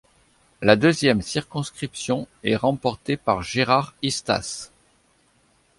[0.63, 4.71] La deuxième circonscription est remportée par Gérard Istace.